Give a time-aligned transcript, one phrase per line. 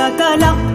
[0.00, 0.69] kakala